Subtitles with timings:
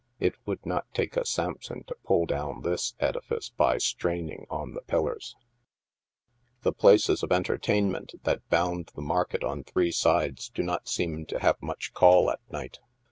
[0.19, 4.81] It would not take a Sampson to pull down this edifice by straining on the
[4.81, 5.35] pillars!
[6.63, 11.37] The places of entertainment that bound the market on three side3 do not seem to
[11.41, 12.79] have much call at night.